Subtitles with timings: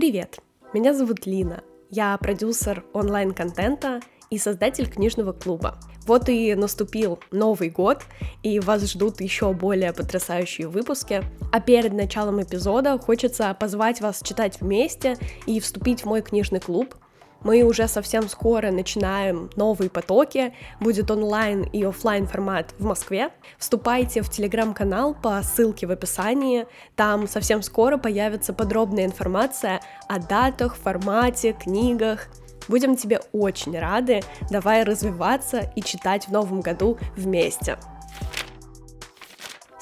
[0.00, 0.38] Привет!
[0.72, 1.62] Меня зовут Лина.
[1.90, 5.78] Я продюсер онлайн-контента и создатель книжного клуба.
[6.06, 8.04] Вот и наступил Новый год,
[8.42, 11.22] и вас ждут еще более потрясающие выпуски.
[11.52, 16.94] А перед началом эпизода хочется позвать вас читать вместе и вступить в мой книжный клуб,
[17.42, 23.30] мы уже совсем скоро начинаем новые потоки, будет онлайн и офлайн формат в Москве.
[23.58, 26.66] Вступайте в телеграм-канал по ссылке в описании,
[26.96, 32.28] там совсем скоро появится подробная информация о датах, формате, книгах.
[32.68, 34.20] Будем тебе очень рады,
[34.50, 37.78] давай развиваться и читать в новом году вместе.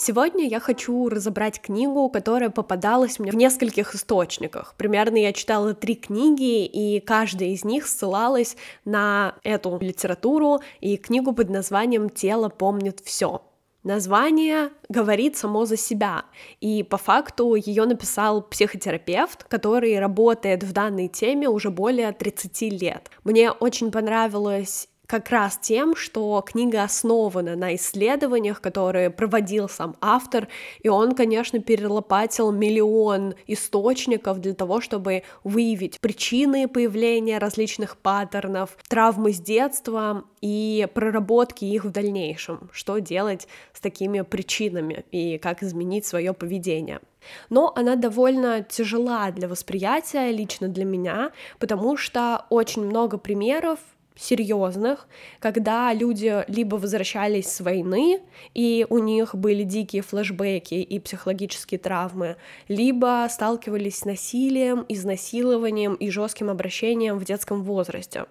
[0.01, 4.74] Сегодня я хочу разобрать книгу, которая попадалась мне в нескольких источниках.
[4.77, 11.33] Примерно я читала три книги, и каждая из них ссылалась на эту литературу и книгу
[11.33, 13.43] под названием «Тело помнит все».
[13.83, 16.24] Название говорит само за себя,
[16.60, 23.10] и по факту ее написал психотерапевт, который работает в данной теме уже более 30 лет.
[23.24, 30.48] Мне очень понравилось как раз тем, что книга основана на исследованиях, которые проводил сам автор,
[30.82, 39.32] и он, конечно, перелопатил миллион источников для того, чтобы выявить причины появления различных паттернов, травмы
[39.32, 46.04] с детства и проработки их в дальнейшем, что делать с такими причинами и как изменить
[46.04, 47.01] свое поведение.
[47.48, 53.79] Но она довольно тяжела для восприятия лично для меня, потому что очень много примеров
[54.19, 55.07] серьезных,
[55.38, 58.21] когда люди либо возвращались с войны,
[58.55, 66.10] и у них были дикие флешбеки и психологические травмы, либо сталкивались с насилием, изнасилованием и
[66.10, 68.27] жестким обращением в детском возрасте.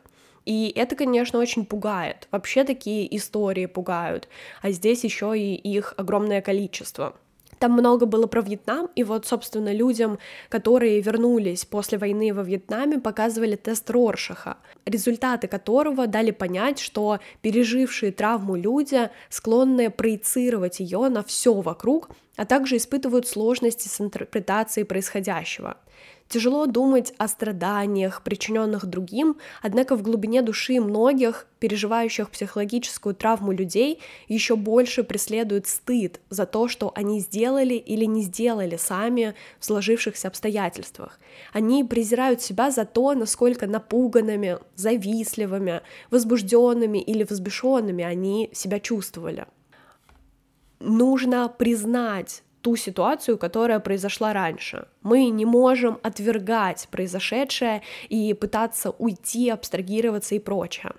[0.46, 2.28] И это, конечно, очень пугает.
[2.32, 4.30] Вообще такие истории пугают,
[4.62, 7.16] а здесь еще и их огромное количество.
[7.60, 10.20] Там много было про Вьетнам, и вот, собственно, людям,
[10.50, 18.12] которые вернулись после войны во Вьетнаме, показывали тест Роршаха, результаты которого дали понять, что пережившие
[18.12, 25.78] травму люди склонны проецировать ее на все вокруг, а также испытывают сложности с интерпретацией происходящего.
[26.30, 34.02] Тяжело думать о страданиях, причиненных другим, однако в глубине души многих, переживающих психологическую травму людей,
[34.28, 40.28] еще больше преследует стыд за то, что они сделали или не сделали сами в сложившихся
[40.28, 41.18] обстоятельствах.
[41.54, 49.46] Они презирают себя за то, насколько напуганными, завистливыми, возбужденными или взбешенными они себя чувствовали.
[50.80, 54.88] Нужно признать ту ситуацию, которая произошла раньше.
[55.08, 60.92] Мы не можем отвергать произошедшее и пытаться уйти, абстрагироваться и прочее.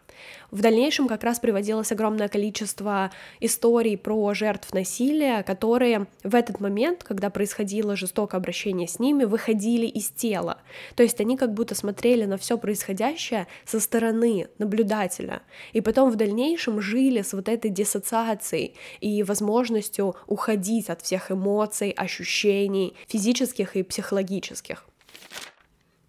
[0.51, 7.05] В дальнейшем как раз приводилось огромное количество историй про жертв насилия, которые в этот момент,
[7.05, 10.57] когда происходило жестокое обращение с ними, выходили из тела.
[10.97, 15.43] То есть они как будто смотрели на все происходящее со стороны наблюдателя.
[15.75, 21.91] И потом в дальнейшем жили с вот этой диссоциацией и возможностью уходить от всех эмоций,
[21.91, 23.98] ощущений, физических и психологических.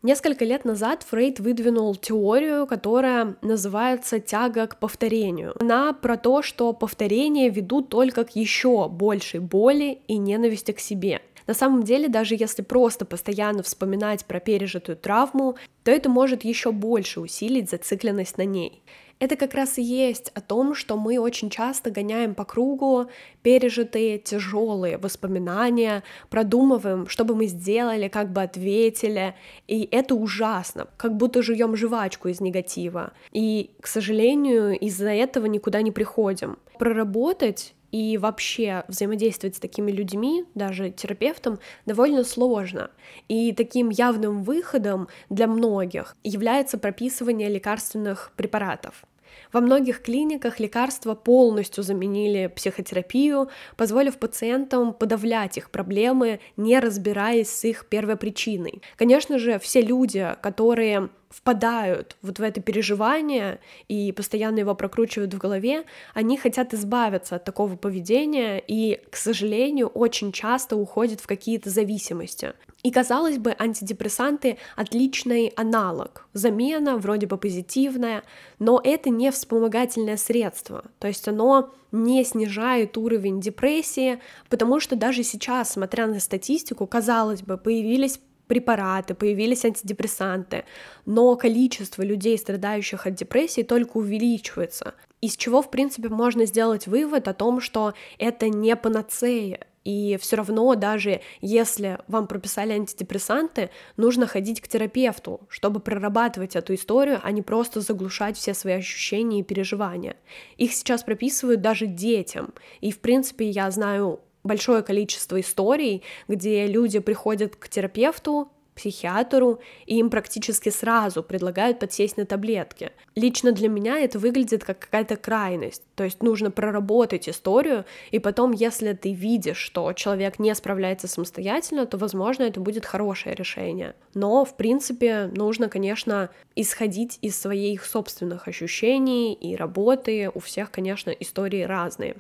[0.02, 5.56] Несколько лет назад Фрейд выдвинул теорию, которая называется тяга к повторению.
[5.60, 11.22] Она про то, что повторения ведут только к еще большей боли и ненависти к себе.
[11.48, 16.72] На самом деле, даже если просто постоянно вспоминать про пережитую травму, то это может еще
[16.72, 18.84] больше усилить зацикленность на ней.
[19.20, 23.10] Это как раз и есть о том, что мы очень часто гоняем по кругу
[23.44, 29.36] пережитые тяжелые воспоминания, продумываем, что бы мы сделали, как бы ответили,
[29.68, 33.12] и это ужасно, как будто жуем жвачку из негатива.
[33.34, 36.58] И, к сожалению, из-за этого никуда не приходим.
[36.78, 42.92] Проработать и вообще взаимодействовать с такими людьми, даже терапевтом, довольно сложно.
[43.28, 49.04] И таким явным выходом для многих является прописывание лекарственных препаратов.
[49.52, 57.64] Во многих клиниках лекарства полностью заменили психотерапию, позволив пациентам подавлять их проблемы, не разбираясь с
[57.66, 58.82] их первопричиной.
[58.96, 65.38] Конечно же, все люди, которые впадают вот в это переживание и постоянно его прокручивают в
[65.38, 65.84] голове,
[66.14, 72.54] они хотят избавиться от такого поведения и, к сожалению, очень часто уходят в какие-то зависимости.
[72.82, 78.24] И казалось бы, антидепрессанты отличный аналог, замена вроде бы позитивная,
[78.58, 85.24] но это не вспомогательное средство, то есть оно не снижает уровень депрессии, потому что даже
[85.24, 90.64] сейчас, смотря на статистику, казалось бы, появились препараты, появились антидепрессанты,
[91.06, 94.96] но количество людей, страдающих от депрессии, только увеличивается.
[95.22, 100.36] Из чего, в принципе, можно сделать вывод о том, что это не панацея, И все
[100.36, 107.32] равно, даже если вам прописали антидепрессанты, нужно ходить к терапевту, чтобы прорабатывать эту историю, а
[107.32, 110.18] не просто заглушать все свои ощущения и переживания.
[110.58, 112.54] Их сейчас прописывают даже детям.
[112.82, 119.98] И, в принципе, я знаю большое количество историй, где люди приходят к терапевту, психиатру, и
[119.98, 122.92] им практически сразу предлагают подсесть на таблетки.
[123.16, 128.54] Лично для меня это выглядит как какая-то крайность, то есть нужно проработать историю, и потом,
[128.54, 133.96] если ты видишь, что человек не справляется самостоятельно, то, возможно, это будет хорошее решение.
[134.14, 140.32] Но, в принципе, нужно, конечно, исходить из своих собственных ощущений и работы.
[140.34, 142.16] У всех, конечно, истории разные.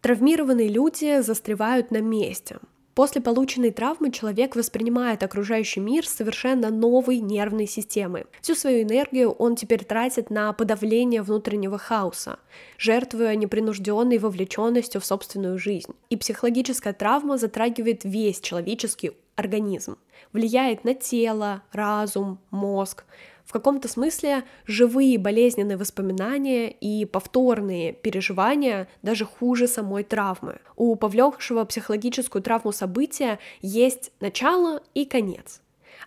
[0.00, 2.58] Травмированные люди застревают на месте.
[2.96, 8.24] После полученной травмы человек воспринимает окружающий мир совершенно новой нервной системы.
[8.40, 12.38] Всю свою энергию он теперь тратит на подавление внутреннего хаоса,
[12.78, 15.92] жертвуя непринужденной вовлеченностью в собственную жизнь.
[16.08, 19.98] И психологическая травма затрагивает весь человеческий организм,
[20.32, 23.04] влияет на тело, разум, мозг,
[23.46, 30.58] в каком-то смысле живые болезненные воспоминания и повторные переживания даже хуже самой травмы.
[30.74, 35.62] У повлекшего психологическую травму события есть начало и конец.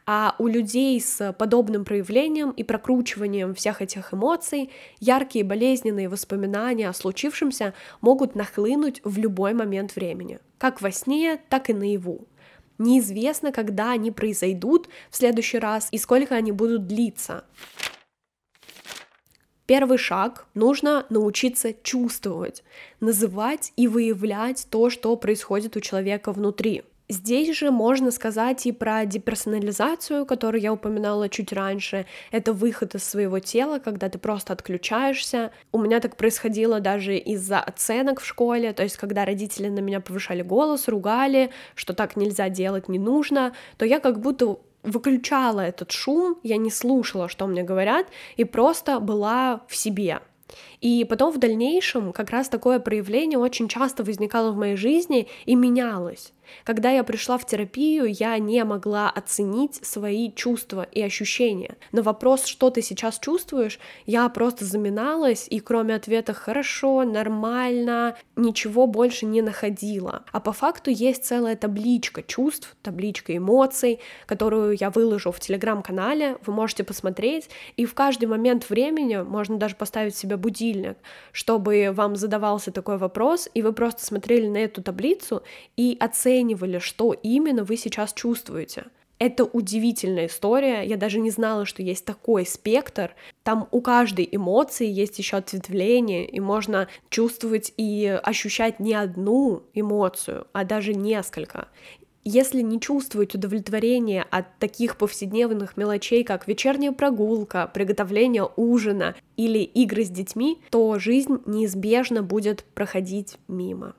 [0.06, 6.94] А у людей с подобным проявлением и прокручиванием всех этих эмоций яркие болезненные воспоминания о
[6.94, 12.28] случившемся могут нахлынуть в любой момент времени, как во сне, так и наяву.
[12.80, 17.44] Неизвестно, когда они произойдут в следующий раз и сколько они будут длиться.
[19.66, 22.64] Первый шаг— нужно научиться чувствовать,
[23.02, 26.84] называть и выявлять то, что происходит у человека внутри.
[27.12, 32.06] Здесь же можно сказать и про деперсонализацию, которую я упоминала чуть раньше.
[32.30, 35.52] Это выход из своего тела, когда ты просто отключаешься.
[35.72, 40.02] У меня так происходило даже из-за оценок в школе, то есть когда родители на меня
[40.02, 45.92] повышали голос, ругали, что так нельзя делать, не нужно, то я как будто выключала этот
[45.92, 48.06] шум, я не слушала, что мне говорят,
[48.38, 50.20] и просто была в себе.
[50.82, 55.56] И потом в дальнейшем как раз такое проявление очень часто возникало в моей жизни и
[55.56, 56.34] менялось.
[56.64, 61.78] Когда я пришла в терапию, я не могла оценить свои чувства и ощущения.
[61.92, 68.88] На вопрос, что ты сейчас чувствуешь, я просто заминалась и кроме ответа «хорошо», «нормально», ничего
[68.88, 70.24] больше не находила.
[70.32, 76.54] А по факту есть целая табличка чувств, табличка эмоций, которую я выложу в телеграм-канале, вы
[76.54, 80.98] можете посмотреть, и в каждый момент времени можно даже поставить себе будильник,
[81.32, 85.44] чтобы вам задавался такой вопрос, и вы просто смотрели на эту таблицу
[85.76, 88.86] и оценивали оценивали, что именно вы сейчас чувствуете.
[89.20, 90.82] Это удивительная история.
[90.84, 93.14] Я даже не знала, что есть такой спектр.
[93.44, 100.48] Там у каждой эмоции есть еще ответвление, и можно чувствовать и ощущать не одну эмоцию,
[100.54, 101.68] а даже несколько.
[102.24, 110.06] Если не чувствовать удовлетворения от таких повседневных мелочей, как вечерняя прогулка, приготовление ужина или игры
[110.06, 113.96] с детьми, то жизнь неизбежно будет проходить мимо.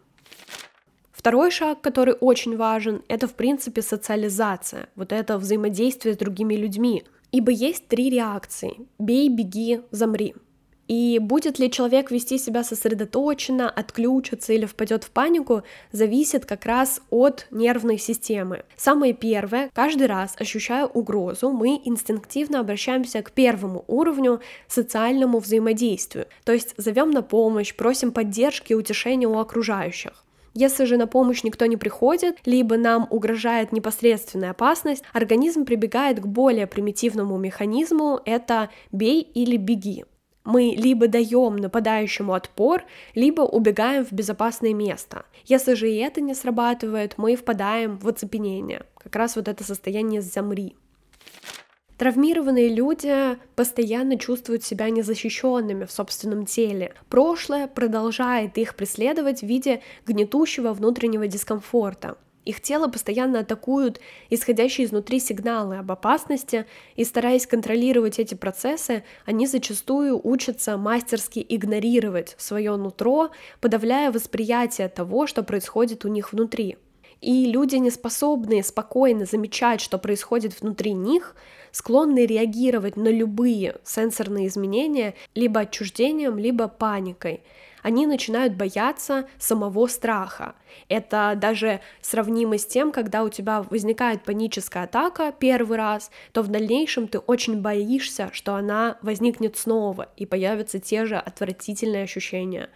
[1.21, 7.05] Второй шаг, который очень важен, это в принципе социализация, вот это взаимодействие с другими людьми.
[7.31, 10.35] Ибо есть три реакции— бей, беги, замри.
[10.89, 15.63] И будет ли человек вести себя сосредоточенно, отключиться или впадет в панику,
[15.93, 18.65] зависит как раз от нервной системы.
[18.79, 26.53] Самое первое, каждый раз ощущая угрозу, мы инстинктивно обращаемся к первому уровню социальному взаимодействию, то
[26.55, 30.25] есть зовем на помощь, просим поддержки и утешения у окружающих.
[30.55, 36.27] Если же на помощь никто не приходит, либо нам угрожает непосредственная опасность, организм прибегает к
[36.27, 40.05] более примитивному механизму, это бей или беги.
[40.45, 45.25] Мы либо даем нападающему отпор, либо убегаем в безопасное место.
[45.45, 48.85] Если же и это не срабатывает, мы впадаем в оцепенение.
[48.99, 50.77] Как раз вот это состояние «замри».
[52.01, 56.95] Травмированные люди постоянно чувствуют себя незащищенными в собственном теле.
[57.11, 62.17] Прошлое продолжает их преследовать в виде гнетущего внутреннего дискомфорта.
[62.47, 66.65] Их тело постоянно атакуют исходящие изнутри сигналы об опасности,
[66.97, 73.29] и стараясь контролировать эти процессы, они зачастую учатся мастерски игнорировать свое нутро,
[73.61, 76.79] подавляя восприятие того, что происходит у них внутри.
[77.21, 81.37] И люди, не способные спокойно замечать, что происходит внутри них,
[81.73, 87.43] склонны реагировать на любые сенсорные изменения либо отчуждением, либо паникой.
[87.83, 90.55] Они начинают бояться самого страха.
[90.89, 96.49] Это даже сравнимо с тем, когда у тебя возникает паническая атака первый раз, то в
[96.49, 102.69] дальнейшем ты очень боишься, что она возникнет снова и появятся те же отвратительные ощущения.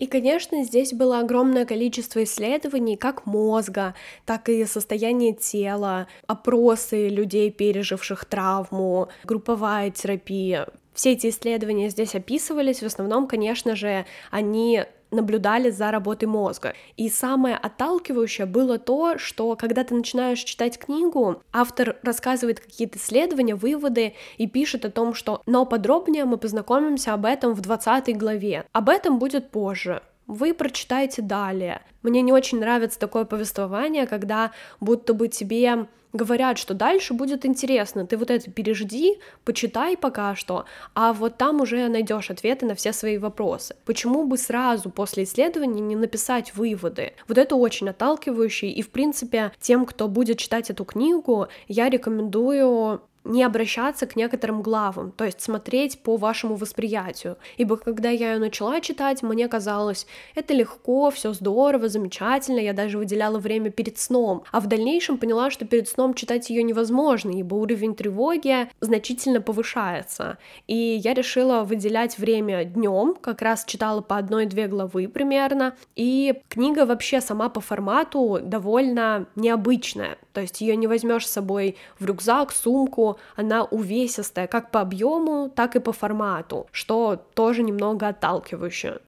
[0.00, 7.50] И, конечно, здесь было огромное количество исследований как мозга, так и состояния тела, опросы людей,
[7.50, 10.66] переживших травму, групповая терапия.
[10.94, 16.74] Все эти исследования здесь описывались, в основном, конечно же, они наблюдали за работой мозга.
[16.96, 23.54] И самое отталкивающее было то, что когда ты начинаешь читать книгу, автор рассказывает какие-то исследования,
[23.54, 28.64] выводы и пишет о том, что но подробнее мы познакомимся об этом в 20 главе.
[28.72, 31.82] Об этом будет позже вы прочитаете далее.
[32.02, 38.06] Мне не очень нравится такое повествование, когда будто бы тебе говорят, что дальше будет интересно,
[38.06, 40.64] ты вот это пережди, почитай пока что,
[40.94, 43.76] а вот там уже найдешь ответы на все свои вопросы.
[43.84, 47.14] Почему бы сразу после исследования не написать выводы?
[47.28, 53.02] Вот это очень отталкивающе, и в принципе тем, кто будет читать эту книгу, я рекомендую
[53.24, 57.36] не обращаться к некоторым главам, то есть смотреть по вашему восприятию.
[57.56, 62.98] Ибо когда я ее начала читать, мне казалось, это легко, все здорово, замечательно, я даже
[62.98, 64.44] выделяла время перед сном.
[64.50, 70.38] А в дальнейшем поняла, что перед сном читать ее невозможно, ибо уровень тревоги значительно повышается.
[70.66, 75.76] И я решила выделять время днем, как раз читала по одной-две главы примерно.
[75.96, 80.18] И книга вообще сама по формату довольно необычная.
[80.32, 85.50] То есть ее не возьмешь с собой в рюкзак, сумку, она увесистая как по объему,
[85.54, 89.00] так и по формату, что тоже немного отталкивающе.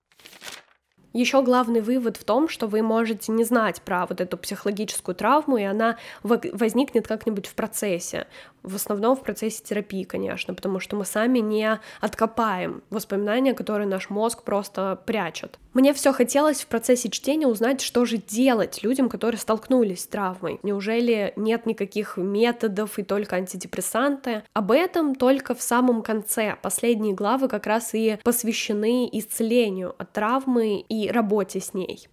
[1.12, 5.58] Еще главный вывод в том, что вы можете не знать про вот эту психологическую травму,
[5.58, 8.26] и она возникнет как-нибудь в процессе
[8.62, 14.10] в основном в процессе терапии, конечно, потому что мы сами не откопаем воспоминания, которые наш
[14.10, 15.58] мозг просто прячет.
[15.72, 20.60] Мне все хотелось в процессе чтения узнать, что же делать людям, которые столкнулись с травмой.
[20.62, 24.42] Неужели нет никаких методов и только антидепрессанты?
[24.52, 26.56] Об этом только в самом конце.
[26.60, 32.08] Последние главы как раз и посвящены исцелению от травмы и работе с ней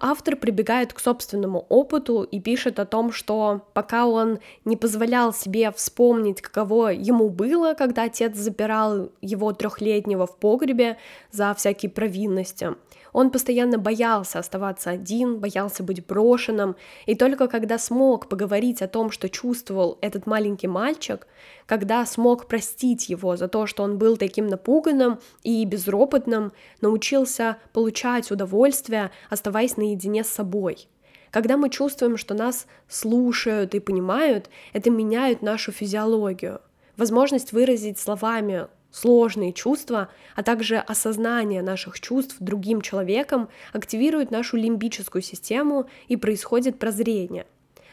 [0.00, 5.70] автор прибегает к собственному опыту и пишет о том, что пока он не позволял себе
[5.70, 10.96] вспомнить, каково ему было, когда отец запирал его трехлетнего в погребе
[11.30, 12.74] за всякие провинности,
[13.12, 16.76] он постоянно боялся оставаться один, боялся быть брошенным,
[17.06, 21.26] и только когда смог поговорить о том, что чувствовал этот маленький мальчик,
[21.66, 28.30] когда смог простить его за то, что он был таким напуганным и безропотным, научился получать
[28.30, 30.88] удовольствие, оставаясь наедине с собой.
[31.30, 36.60] Когда мы чувствуем, что нас слушают и понимают, это меняет нашу физиологию.
[36.96, 45.22] Возможность выразить словами сложные чувства, а также осознание наших чувств другим человеком активирует нашу лимбическую
[45.22, 47.46] систему и происходит прозрение.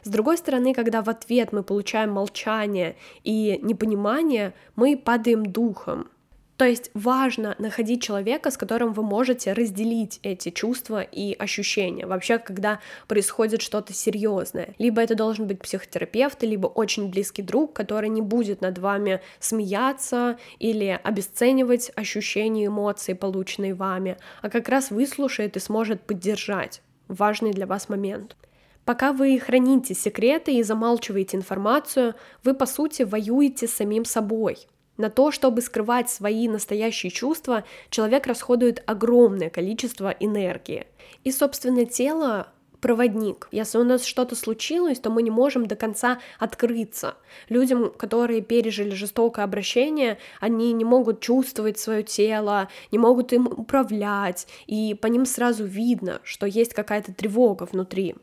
[0.04, 6.10] С другой стороны, когда в ответ мы получаем молчание и непонимание, мы падаем духом,
[6.58, 12.08] то есть важно находить человека, с которым вы можете разделить эти чувства и ощущения.
[12.08, 14.74] Вообще, когда происходит что-то серьезное.
[14.80, 20.38] Либо это должен быть психотерапевт, либо очень близкий друг, который не будет над вами смеяться
[20.58, 27.52] или обесценивать ощущения и эмоции, полученные вами, а как раз выслушает и сможет поддержать важный
[27.52, 28.36] для вас момент.
[28.84, 34.68] Пока вы храните секреты и замалчиваете информацию, вы, по сути, воюете с самим собой.
[34.98, 40.88] На то, чтобы скрывать свои настоящие чувства, человек расходует огромное количество энергии.
[41.24, 42.48] И, собственно, тело
[42.82, 43.48] проводник.
[43.52, 47.16] Если у нас что-то случилось, то мы не можем до конца открыться.
[47.50, 54.48] Людям, которые пережили жестокое обращение, они не могут чувствовать свое тело, не могут им управлять,
[54.68, 58.16] и по ним сразу видно, что есть какая-то тревога внутри.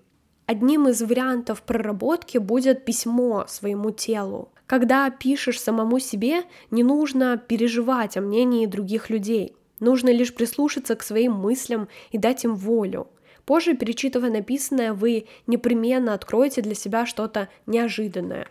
[0.47, 4.50] Одним из вариантов проработки будет письмо своему телу.
[4.66, 9.54] Когда пишешь самому себе, не нужно переживать о мнении других людей.
[9.78, 13.09] Нужно лишь прислушаться к своим мыслям и дать им волю.
[13.44, 18.49] Позже, перечитывая написанное, вы непременно откроете для себя что-то неожиданное.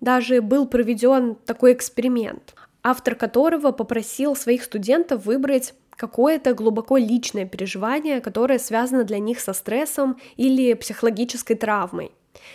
[0.00, 8.20] Даже был проведен такой эксперимент, автор которого попросил своих студентов выбрать какое-то глубоко личное переживание,
[8.20, 12.12] которое связано для них со стрессом или психологической травмой.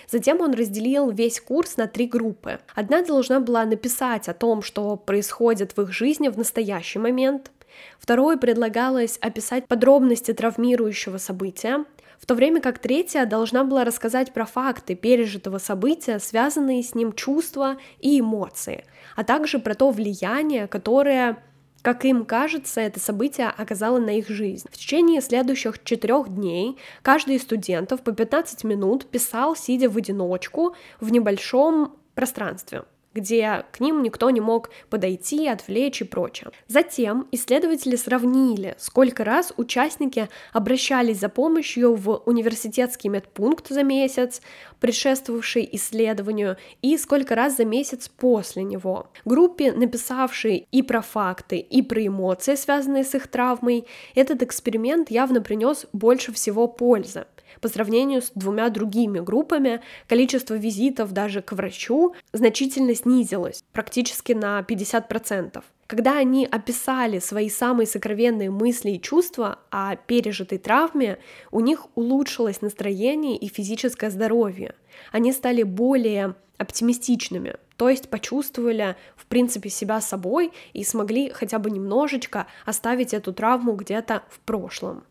[0.08, 2.60] Затем он разделил весь курс на три группы.
[2.76, 7.52] Одна должна была написать о том, что происходит в их жизни в настоящий момент.
[8.00, 11.84] Второй предлагалось описать подробности травмирующего события,
[12.20, 17.14] в то время как третья должна была рассказать про факты пережитого события, связанные с ним
[17.14, 21.44] чувства и эмоции, а также про то влияние, которое
[21.86, 24.68] как им кажется, это событие оказало на их жизнь.
[24.72, 30.76] В течение следующих четырех дней каждый из студентов по 15 минут писал, сидя в одиночку
[31.00, 32.86] в небольшом пространстве.
[33.16, 36.52] Где к ним никто не мог подойти, отвлечь и прочее.
[36.68, 44.42] Затем исследователи сравнили, сколько раз участники обращались за помощью в университетский медпункт за месяц,
[44.80, 49.08] предшествовавший исследованию, и сколько раз за месяц после него.
[49.24, 55.42] Группе, написавшей и про факты, и про эмоции, связанные с их травмой, этот эксперимент явно
[55.42, 57.26] принес больше всего пользы.
[57.62, 64.62] По сравнению с двумя другими группами, количество визитов даже к врачу значительно снизилось, практически на
[64.62, 65.64] 50%.
[65.88, 71.20] Когда они описали свои самые сокровенные мысли и чувства о пережитой травме,
[71.52, 74.74] у них улучшилось настроение и физическое здоровье.
[75.12, 81.70] Они стали более оптимистичными, то есть почувствовали, в принципе, себя собой и смогли хотя бы
[81.70, 85.04] немножечко оставить эту травму где-то в прошлом.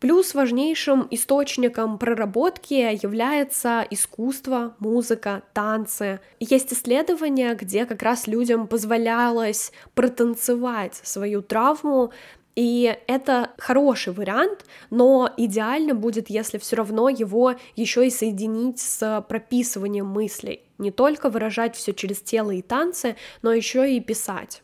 [0.00, 6.20] Плюс важнейшим источником проработки является искусство, музыка, танцы.
[6.38, 12.12] Есть исследования, где как раз людям позволялось протанцевать свою травму,
[12.54, 19.24] и это хороший вариант, но идеально будет, если все равно его еще и соединить с
[19.28, 20.62] прописыванием мыслей.
[20.78, 24.62] Не только выражать все через тело и танцы, но еще и писать.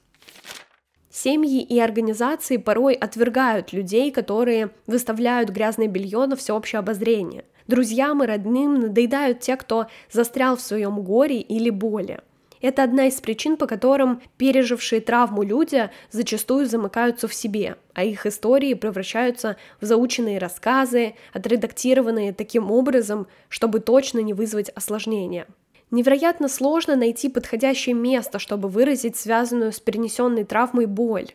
[1.17, 7.45] Семьи и организации порой отвергают людей, которые выставляют грязное белье на всеобщее обозрение.
[7.69, 12.19] Друзьям и родным надоедают те, кто застрял в своем горе или боли.
[12.61, 18.27] Это одна из причин, по которым пережившие травму люди зачастую замыкаются в себе, а их
[18.27, 25.47] истории превращаются в заученные рассказы, отредактированные таким образом, чтобы точно не вызвать осложнения.
[25.95, 31.29] Невероятно сложно найти подходящее место, чтобы выразить связанную с перенесенной травмой боль.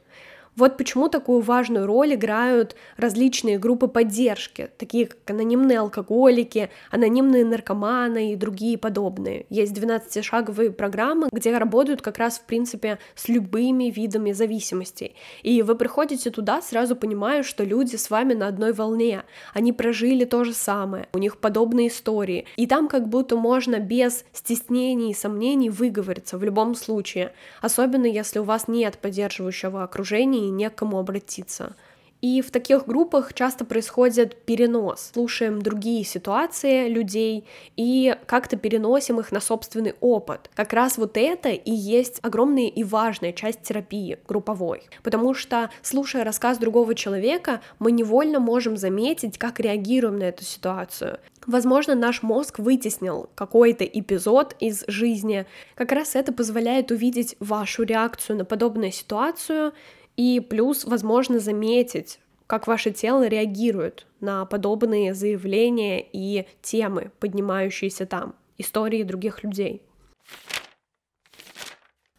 [0.59, 8.33] Вот почему такую важную роль играют различные группы поддержки, такие как анонимные алкоголики, анонимные наркоманы
[8.33, 9.45] и другие подобные.
[9.49, 15.15] Есть 12-шаговые программы, где работают как раз, в принципе, с любыми видами зависимостей.
[15.43, 19.23] И вы приходите туда, сразу понимая, что люди с вами на одной волне,
[19.53, 22.47] они прожили то же самое, у них подобные истории.
[22.57, 27.31] И там как будто можно без стеснений и сомнений выговориться в любом случае,
[27.61, 31.75] особенно если у вас нет поддерживающего окружения и не к кому обратиться.
[32.21, 35.11] И в таких группах часто происходит перенос.
[35.13, 37.45] Слушаем другие ситуации людей
[37.77, 40.49] и как-то переносим их на собственный опыт.
[40.53, 44.83] Как раз вот это и есть огромная и важная часть терапии групповой.
[45.01, 51.19] Потому что, слушая рассказ другого человека, мы невольно можем заметить, как реагируем на эту ситуацию.
[51.47, 55.45] Возможно, наш мозг вытеснил какой-то эпизод из жизни.
[55.75, 59.71] Как раз это позволяет увидеть вашу реакцию на подобную ситуацию
[60.19, 68.35] и плюс, возможно, заметить, как ваше тело реагирует на подобные заявления и темы, поднимающиеся там,
[68.57, 69.81] истории других людей.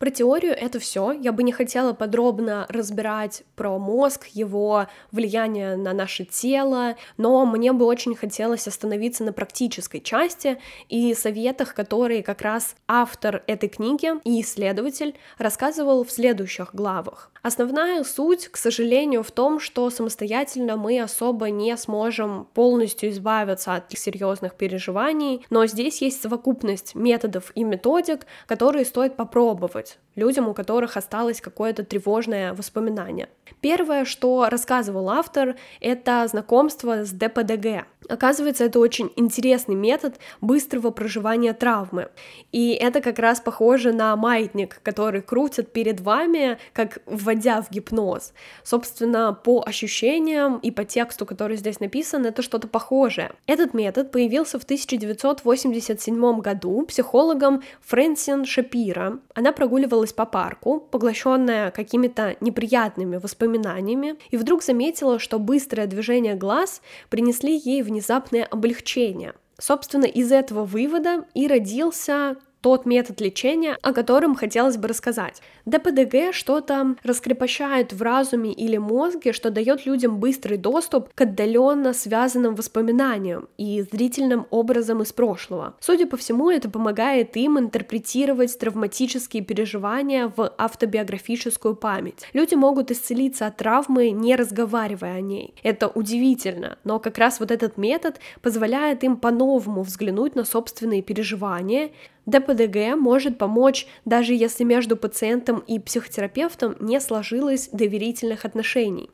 [0.00, 1.12] Про теорию это все.
[1.12, 7.74] Я бы не хотела подробно разбирать про мозг, его влияние на наше тело, но мне
[7.74, 10.58] бы очень хотелось остановиться на практической части
[10.88, 17.30] и советах, которые как раз автор этой книги и исследователь рассказывал в следующих главах.
[17.42, 23.92] Основная суть, к сожалению, в том, что самостоятельно мы особо не сможем полностью избавиться от
[23.92, 30.96] серьезных переживаний, но здесь есть совокупность методов и методик, которые стоит попробовать людям, у которых
[30.96, 33.28] осталось какое-то тревожное воспоминание.
[33.60, 37.86] Первое, что рассказывал автор, это знакомство с ДПДГ.
[38.08, 42.08] Оказывается, это очень интересный метод быстрого проживания травмы.
[42.50, 48.32] И это как раз похоже на маятник, который крутят перед вами, как вводя в гипноз.
[48.64, 53.32] Собственно, по ощущениям и по тексту, который здесь написан, это что-то похожее.
[53.46, 59.18] Этот метод появился в 1987 году психологом Фрэнсин Шапира.
[59.34, 59.79] Она прогуливалась
[60.12, 67.82] по парку, поглощенная какими-то неприятными воспоминаниями, и вдруг заметила, что быстрое движение глаз принесли ей
[67.82, 69.34] внезапно внезапное облегчение.
[69.58, 75.42] Собственно, из этого вывода и родился тот метод лечения, о котором хотелось бы рассказать.
[75.66, 82.54] ДПДГ что-то раскрепощает в разуме или мозге, что дает людям быстрый доступ к отдаленно связанным
[82.54, 85.74] воспоминаниям и зрительным образом из прошлого.
[85.80, 92.26] Судя по всему, это помогает им интерпретировать травматические переживания в автобиографическую память.
[92.32, 95.54] Люди могут исцелиться от травмы, не разговаривая о ней.
[95.62, 101.90] Это удивительно, но как раз вот этот метод позволяет им по-новому взглянуть на собственные переживания,
[102.26, 109.10] ДПДГ может помочь, даже если между пациентом и психотерапевтом не сложилось доверительных отношений.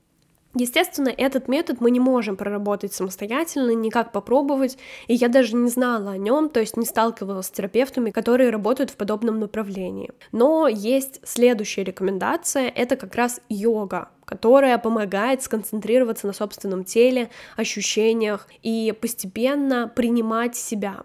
[0.59, 6.13] Естественно, этот метод мы не можем проработать самостоятельно, никак попробовать, и я даже не знала
[6.13, 10.11] о нем, то есть не сталкивалась с терапевтами, которые работают в подобном направлении.
[10.33, 18.49] Но есть следующая рекомендация, это как раз йога, которая помогает сконцентрироваться на собственном теле, ощущениях
[18.63, 21.03] и постепенно принимать себя.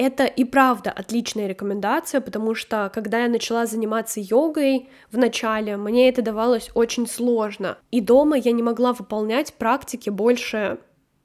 [0.00, 6.08] Это и правда отличная рекомендация, потому что когда я начала заниматься йогой в начале, мне
[6.08, 7.76] это давалось очень сложно.
[7.90, 10.78] И дома я не могла выполнять практики больше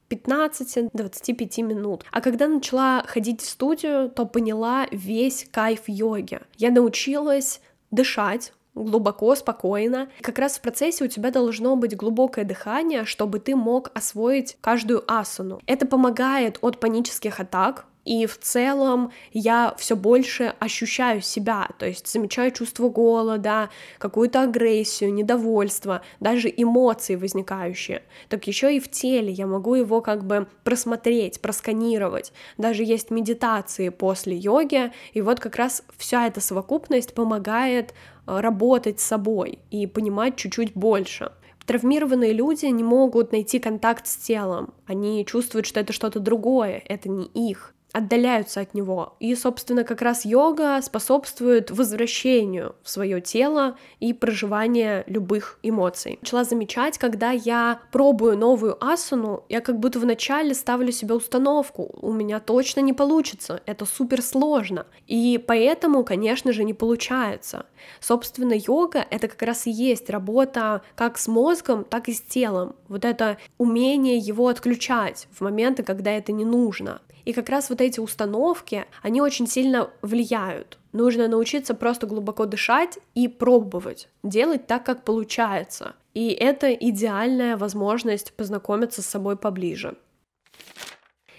[0.10, 2.04] 15-25 минут.
[2.12, 6.42] А когда начала ходить в студию, то поняла весь кайф йоги.
[6.58, 7.62] Я научилась
[7.92, 10.10] дышать, глубоко, спокойно.
[10.20, 15.02] Как раз в процессе у тебя должно быть глубокое дыхание, чтобы ты мог освоить каждую
[15.08, 15.62] асану.
[15.66, 22.08] Это помогает от панических атак, и в целом я все больше ощущаю себя, то есть
[22.08, 28.04] замечаю чувство голода, какую-то агрессию, недовольство, даже эмоции возникающие.
[28.30, 32.32] Так еще и в теле я могу его как бы просмотреть, просканировать.
[32.58, 37.94] Даже есть медитации после йоги, и вот как раз вся эта совокупность помогает
[38.28, 41.32] э, работать с собой и понимать чуть-чуть больше.
[41.66, 44.76] Травмированные люди не могут найти контакт с телом.
[44.86, 49.16] Они чувствуют, что это что-то другое, это не их отдаляются от него.
[49.22, 56.20] И, собственно, как раз йога способствует возвращению в свое тело и проживанию любых эмоций.
[56.22, 62.12] Начала замечать, когда я пробую новую асану, я как будто вначале ставлю себе установку, у
[62.12, 64.88] меня точно не получится, это супер сложно.
[65.08, 67.66] И поэтому, конечно же, не получается.
[68.02, 72.76] Собственно, йога— это как раз и есть работа как с мозгом, так и с телом.
[72.90, 77.00] Вот это умение его отключать в моменты, когда это не нужно.
[77.26, 80.78] И как раз вот эти установки, они очень сильно влияют.
[80.94, 85.96] Нужно научиться просто глубоко дышать и пробовать, делать так, как получается.
[86.14, 89.98] И это идеальная возможность познакомиться с собой поближе.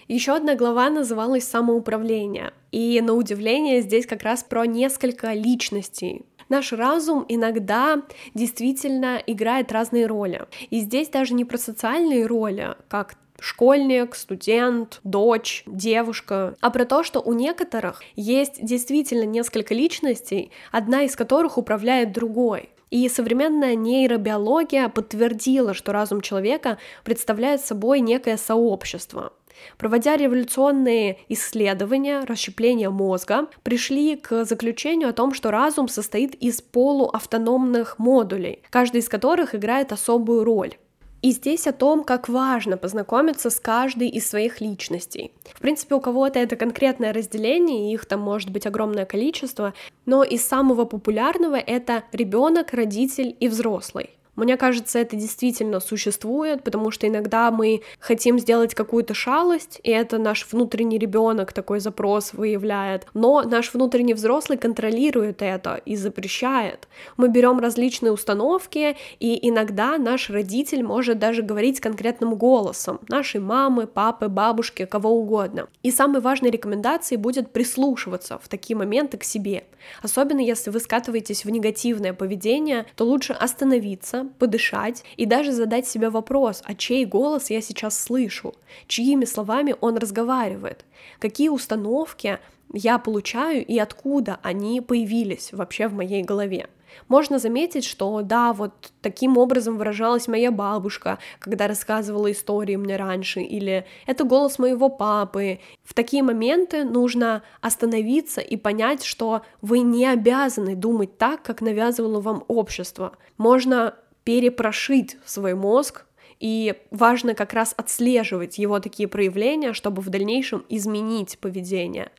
[0.07, 6.71] Еще одна глава называлась «Самоуправление», и на удивление здесь как раз про несколько личностей, наш
[6.73, 8.01] разум иногда
[8.33, 10.45] действительно играет разные роли.
[10.69, 17.03] И здесь даже не про социальные роли, как школьник, студент, дочь, девушка, а про то,
[17.03, 22.69] что у некоторых есть действительно несколько личностей, одна из которых управляет другой.
[22.89, 29.33] И современная нейробиология подтвердила, что разум человека представляет собой некое сообщество.
[29.77, 37.99] Проводя революционные исследования расщепления мозга, пришли к заключению о том, что разум состоит из полуавтономных
[37.99, 40.75] модулей, каждый из которых играет особую роль.
[41.21, 45.31] И здесь о том, как важно познакомиться с каждой из своих личностей.
[45.53, 49.73] В принципе, у кого-то это конкретное разделение, их там может быть огромное количество,
[50.05, 54.11] но из самого популярного это ребенок, родитель и взрослый.
[54.37, 60.19] Мне кажется, это действительно существует, потому что иногда мы хотим сделать какую-то шалость, и это
[60.19, 66.87] наш внутренний ребенок такой запрос выявляет, но наш внутренний взрослый контролирует это и запрещает.
[67.17, 73.87] Мы берем различные установки, и иногда наш родитель может даже говорить конкретным голосом нашей мамы,
[73.87, 75.67] папы, бабушки, кого угодно.
[75.81, 79.63] И самой важной рекомендацией будет прислушиваться в такие моменты к себе.
[80.03, 86.09] Особенно если вы скатываетесь в негативное поведение, то лучше остановиться, подышать и даже задать себе
[86.09, 88.53] вопрос, а чей голос я сейчас слышу,
[88.87, 90.85] чьими словами он разговаривает,
[91.19, 92.39] какие установки
[92.73, 96.67] я получаю и откуда они появились вообще в моей голове
[97.07, 103.41] можно заметить, что да, вот таким образом выражалась моя бабушка, когда рассказывала истории мне раньше,
[103.41, 105.59] или это голос моего папы.
[105.83, 112.19] В такие моменты нужно остановиться и понять, что вы не обязаны думать так, как навязывало
[112.19, 113.13] вам общество.
[113.37, 113.95] Можно
[114.27, 116.05] перепрошить свой мозг,
[116.41, 122.11] и важно как раз отслеживать его такие проявления, чтобы в дальнейшем изменить поведение.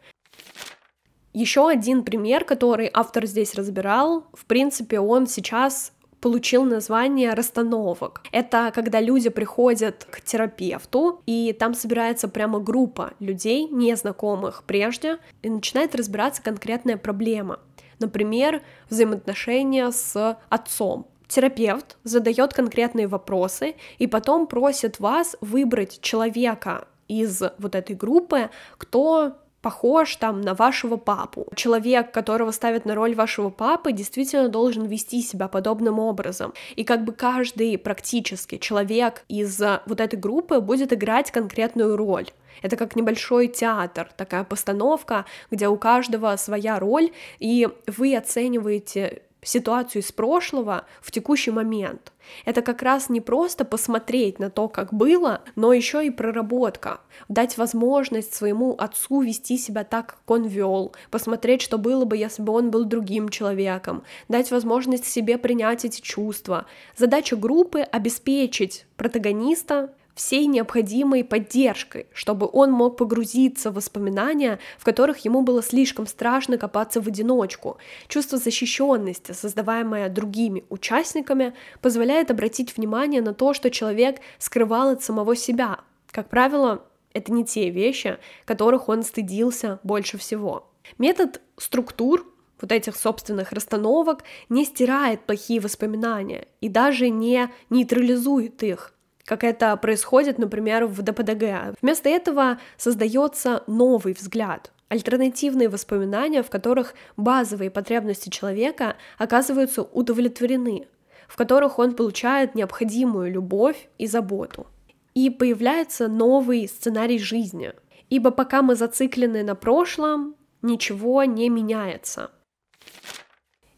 [1.34, 5.92] Еще один пример, который автор здесь разбирал, в принципе, он сейчас
[6.22, 8.22] получил название расстановок.
[8.32, 15.50] Это когда люди приходят к терапевту, и там собирается прямо группа людей, незнакомых прежде, и
[15.50, 17.60] начинает разбираться конкретная проблема.
[17.98, 21.06] Например, взаимоотношения с отцом.
[21.28, 29.36] Терапевт задает конкретные вопросы и потом просит вас выбрать человека из вот этой группы, кто
[29.60, 31.48] похож там на вашего папу.
[31.54, 36.54] Человек, которого ставят на роль вашего папы, действительно должен вести себя подобным образом.
[36.76, 42.28] И как бы каждый практически человек из вот этой группы будет играть конкретную роль.
[42.62, 50.02] Это как небольшой театр, такая постановка, где у каждого своя роль, и вы оцениваете ситуацию
[50.02, 52.12] из прошлого в текущий момент.
[52.44, 57.00] Это как раз не просто посмотреть на то, как было, но еще и проработка.
[57.28, 62.42] Дать возможность своему отцу вести себя так, как он вел, посмотреть, что было бы, если
[62.42, 66.66] бы он был другим человеком, дать возможность себе принять эти чувства.
[66.96, 75.18] Задача группы— обеспечить протагониста всей необходимой поддержкой, чтобы он мог погрузиться в воспоминания, в которых
[75.18, 77.78] ему было слишком страшно копаться в одиночку.
[78.08, 85.36] Чувство защищенности, создаваемое другими участниками, позволяет обратить внимание на то, что человек скрывал от самого
[85.36, 85.78] себя.
[86.10, 90.68] Как правило, это не те вещи, которых он стыдился больше всего.
[90.98, 92.26] Метод структур
[92.60, 98.94] вот этих собственных расстановок не стирает плохие воспоминания и даже не нейтрализует их
[99.28, 101.76] как это происходит, например, в ДПДГ.
[101.82, 110.88] Вместо этого создается новый взгляд, альтернативные воспоминания, в которых базовые потребности человека оказываются удовлетворены,
[111.28, 114.66] в которых он получает необходимую любовь и заботу.
[115.12, 117.74] И появляется новый сценарий жизни.
[118.08, 122.30] Ибо пока мы зациклены на прошлом, ничего не меняется.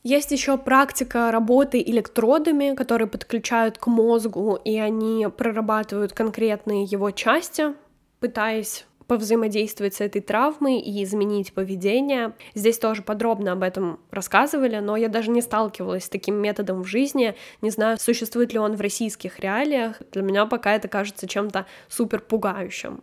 [0.03, 7.75] Есть еще практика работы электродами, которые подключают к мозгу, и они прорабатывают конкретные его части,
[8.19, 12.33] пытаясь повзаимодействовать с этой травмой и изменить поведение.
[12.55, 16.87] Здесь тоже подробно об этом рассказывали, но я даже не сталкивалась с таким методом в
[16.87, 17.35] жизни.
[17.61, 20.01] Не знаю, существует ли он в российских реалиях.
[20.13, 23.03] Для меня пока это кажется чем-то супер пугающим.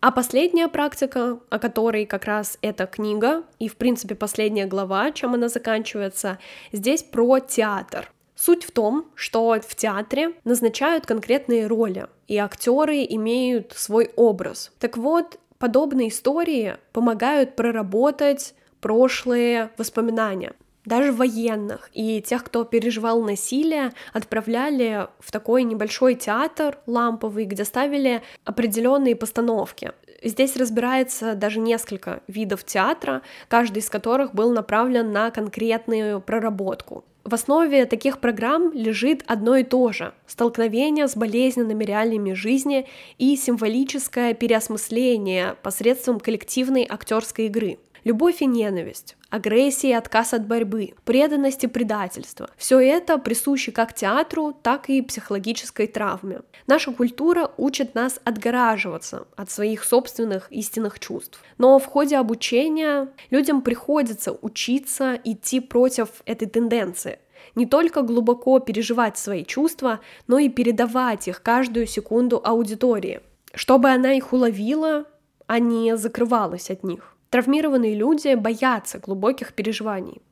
[0.00, 5.34] А последняя практика, о которой как раз эта книга, и в принципе последняя глава, чем
[5.34, 6.38] она заканчивается,
[6.70, 8.12] здесь про театр.
[8.36, 14.70] Суть в том, что в театре назначают конкретные роли, и актеры имеют свой образ.
[14.78, 20.52] Так вот, подобные истории помогают проработать прошлые воспоминания
[20.88, 28.22] даже военных и тех, кто переживал насилие, отправляли в такой небольшой театр ламповый, где ставили
[28.44, 29.92] определенные постановки.
[30.22, 37.04] Здесь разбирается даже несколько видов театра, каждый из которых был направлен на конкретную проработку.
[37.22, 43.36] В основе таких программ лежит одно и то же— столкновение с болезненными реалиями жизни и
[43.36, 47.78] символическое переосмысление посредством коллективной актерской игры.
[48.04, 52.50] Любовь и ненависть, агрессия и отказ от борьбы, преданность и предательство.
[52.56, 56.40] Все это присуще как театру, так и психологической травме.
[56.66, 61.40] Наша культура учит нас отгораживаться от своих собственных истинных чувств.
[61.58, 67.18] Но в ходе обучения людям приходится учиться идти против этой тенденции,
[67.54, 73.20] не только глубоко переживать свои чувства, но и передавать их каждую секунду аудитории,
[73.54, 75.04] чтобы она их уловила,
[75.46, 77.17] а не закрывалась от них.
[77.30, 80.22] Травмированные люди боятся глубоких переживаний.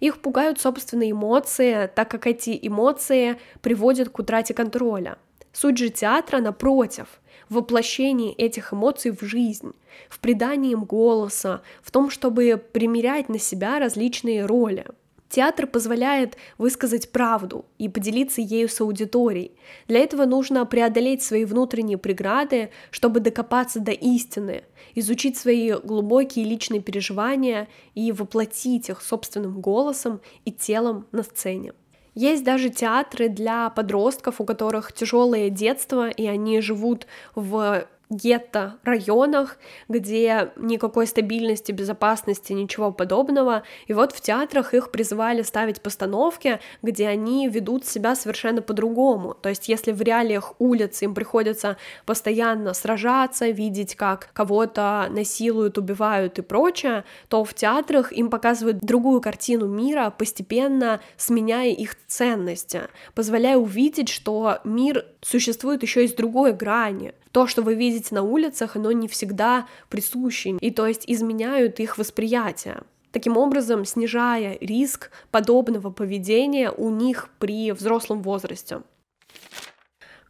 [0.00, 5.18] Их пугают собственные эмоции, так как эти эмоции приводят к утрате контроля.
[5.52, 9.72] Суть же театра, напротив, в воплощении этих эмоций в жизнь,
[10.08, 14.86] в придании им голоса, в том, чтобы примерять на себя различные роли–
[15.28, 19.52] Театр позволяет высказать правду и поделиться ею с аудиторией.
[19.88, 24.62] Для этого нужно преодолеть свои внутренние преграды, чтобы докопаться до истины,
[24.94, 31.72] изучить свои глубокие личные переживания и воплотить их собственным голосом и телом на сцене.
[32.14, 39.58] Есть даже театры для подростков, у которых тяжелое детство, и они живут в гетто районах,
[39.88, 43.64] где никакой стабильности, безопасности, ничего подобного.
[43.86, 49.34] И вот в театрах их призывали ставить постановки, где они ведут себя совершенно по-другому.
[49.34, 56.38] То есть если в реалиях улиц им приходится постоянно сражаться, видеть, как кого-то насилуют, убивают
[56.38, 62.82] и прочее, то в театрах им показывают другую картину мира, постепенно сменяя их ценности,
[63.14, 68.22] позволяя увидеть, что мир существует еще и с другой грани, то, что вы видите на
[68.22, 72.84] улицах, оно не всегда присуще, и то есть изменяют их восприятие.
[73.12, 78.80] Таким образом, снижая риск подобного поведения у них при взрослом возрасте.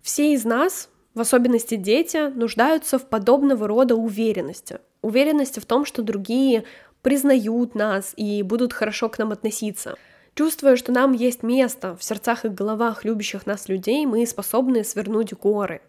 [0.03, 4.81] Все из нас, в особенности дети, нуждаются в подобного рода уверенности.
[5.01, 6.65] Уверенности в том, что другие
[7.03, 9.95] признают нас и будут хорошо к нам относиться.
[10.35, 15.35] Чувствуя, что нам есть место в сердцах и головах любящих нас людей, мы способны свернуть
[15.35, 15.83] горы.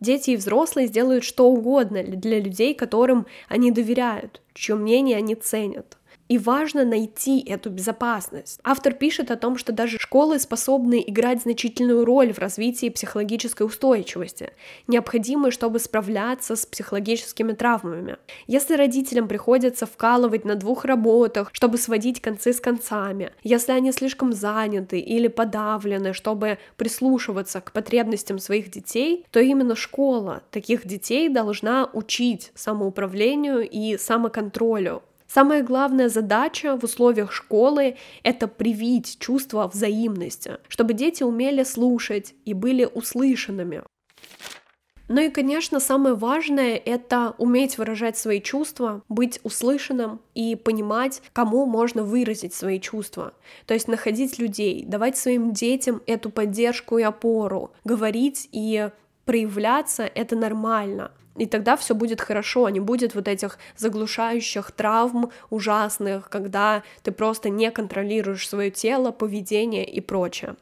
[0.00, 5.98] Дети и взрослые сделают что угодно для людей, которым они доверяют, чье мнение они ценят.
[6.30, 8.60] И важно найти эту безопасность.
[8.62, 14.52] Автор пишет о том, что даже школы способны играть значительную роль в развитии психологической устойчивости,
[14.86, 18.16] необходимой, чтобы справляться с психологическими травмами.
[18.46, 24.32] Если родителям приходится вкалывать на двух работах, чтобы сводить концы с концами, если они слишком
[24.32, 31.90] заняты или подавлены, чтобы прислушиваться к потребностям своих детей, то именно школа таких детей должна
[31.92, 40.92] учить самоуправлению и самоконтролю, Самая главная задача в условиях школы— это привить чувство взаимности, чтобы
[40.92, 43.84] дети умели слушать и были услышанными.
[45.06, 51.64] Ну и, конечно, самое важное— это уметь выражать свои чувства, быть услышанным и понимать, кому
[51.64, 53.32] можно выразить свои чувства.
[53.66, 58.90] То есть находить людей, давать своим детям эту поддержку и опору, говорить и
[59.26, 66.28] проявляться— это нормально и тогда все будет хорошо, не будет вот этих заглушающих травм ужасных,
[66.28, 70.56] когда ты просто не контролируешь свое тело, поведение и прочее.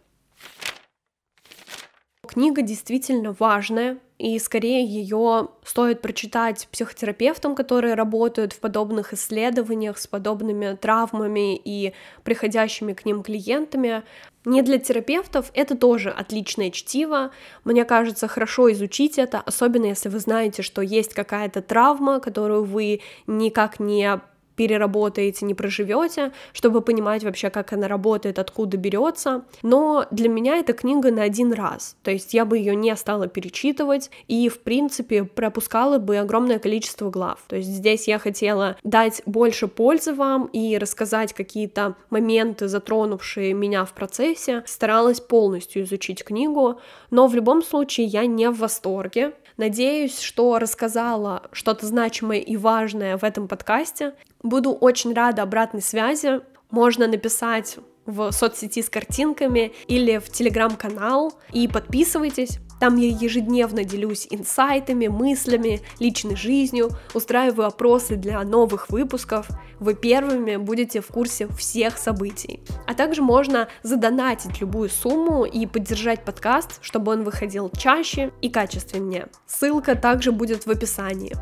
[2.26, 10.08] Книга действительно важная, и скорее ее стоит прочитать психотерапевтам, которые работают в подобных исследованиях с
[10.08, 14.02] подобными травмами и приходящими к ним клиентами.
[14.44, 17.30] Не для терапевтов это тоже отличное чтиво.
[17.64, 23.00] Мне кажется, хорошо изучить это, особенно если вы знаете, что есть какая-то травма, которую вы
[23.26, 24.20] никак не
[24.58, 29.44] переработаете, не проживете, чтобы понимать вообще, как она работает, откуда берется.
[29.62, 31.96] Но для меня эта книга на один раз.
[32.02, 37.08] То есть я бы ее не стала перечитывать и, в принципе, пропускала бы огромное количество
[37.08, 37.38] глав.
[37.46, 43.84] То есть здесь я хотела дать больше пользы вам и рассказать какие-то моменты, затронувшие меня
[43.84, 44.64] в процессе.
[44.66, 49.34] Старалась полностью изучить книгу, но в любом случае я не в восторге.
[49.58, 54.14] Надеюсь, что рассказала что-то значимое и важное в этом подкасте.
[54.42, 56.40] Буду очень рада обратной связи.
[56.70, 62.60] Можно написать в соцсети с картинками или в телеграм-канал и подписывайтесь.
[62.80, 69.48] Там я ежедневно делюсь инсайтами, мыслями, личной жизнью, устраиваю опросы для новых выпусков.
[69.80, 72.60] Вы первыми будете в курсе всех событий.
[72.86, 79.28] А также можно задонатить любую сумму и поддержать подкаст, чтобы он выходил чаще и качественнее.
[79.46, 81.34] Ссылка также будет в описании.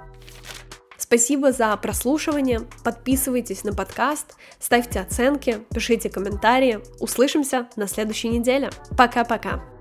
[0.98, 6.80] Спасибо за прослушивание, подписывайтесь на подкаст, ставьте оценки, пишите комментарии.
[6.98, 8.70] Услышимся на следующей неделе.
[8.96, 9.75] Пока-пока.